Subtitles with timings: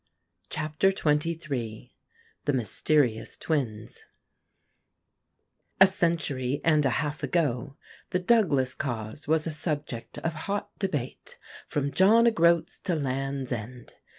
[0.49, 1.93] CHAPTER XXIII
[2.45, 4.03] THE MYSTERIOUS TWINS
[5.79, 7.75] A century and a half ago
[8.09, 11.37] the "Douglas cause" was a subject of hot debate
[11.67, 13.93] from John o' Groats to Land's End.